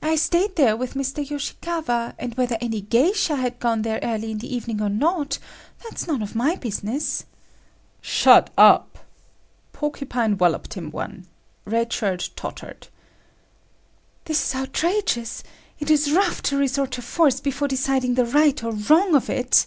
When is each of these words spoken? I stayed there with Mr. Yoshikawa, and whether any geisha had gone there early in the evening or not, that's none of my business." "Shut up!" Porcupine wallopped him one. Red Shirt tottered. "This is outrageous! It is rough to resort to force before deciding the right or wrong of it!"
I 0.00 0.16
stayed 0.16 0.56
there 0.56 0.74
with 0.74 0.94
Mr. 0.94 1.18
Yoshikawa, 1.22 2.14
and 2.18 2.34
whether 2.36 2.56
any 2.62 2.80
geisha 2.80 3.36
had 3.36 3.58
gone 3.60 3.82
there 3.82 3.98
early 4.02 4.30
in 4.30 4.38
the 4.38 4.56
evening 4.56 4.80
or 4.80 4.88
not, 4.88 5.38
that's 5.84 6.06
none 6.06 6.22
of 6.22 6.34
my 6.34 6.54
business." 6.54 7.26
"Shut 8.00 8.48
up!" 8.56 9.00
Porcupine 9.74 10.38
wallopped 10.38 10.72
him 10.78 10.90
one. 10.90 11.26
Red 11.66 11.92
Shirt 11.92 12.30
tottered. 12.36 12.88
"This 14.24 14.48
is 14.48 14.54
outrageous! 14.58 15.42
It 15.78 15.90
is 15.90 16.10
rough 16.10 16.40
to 16.44 16.56
resort 16.56 16.92
to 16.92 17.02
force 17.02 17.40
before 17.40 17.68
deciding 17.68 18.14
the 18.14 18.24
right 18.24 18.64
or 18.64 18.72
wrong 18.72 19.14
of 19.14 19.28
it!" 19.28 19.66